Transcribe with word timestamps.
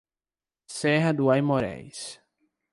Serra 0.67 1.13
dos 1.13 1.29
Aimorés 1.37 2.19